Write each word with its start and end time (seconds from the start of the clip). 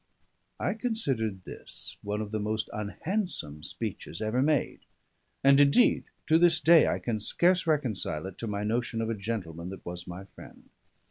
I 0.59 0.73
considered 0.73 1.43
this 1.43 1.95
one 2.01 2.21
of 2.21 2.31
the 2.31 2.39
most 2.39 2.71
unhandsome 2.73 3.63
speeches 3.63 4.19
ever 4.19 4.41
made; 4.41 4.79
and 5.43 5.59
indeed 5.59 6.05
to 6.25 6.39
this 6.39 6.59
day 6.59 6.87
I 6.87 6.97
can 6.97 7.19
scarce 7.19 7.67
reconcile 7.67 8.25
it 8.25 8.39
to 8.39 8.47
my 8.47 8.63
notion 8.63 8.99
of 9.01 9.11
a 9.11 9.13
gentleman 9.13 9.69
that 9.69 9.85
was 9.85 10.07
my 10.07 10.23
friend. 10.25 10.71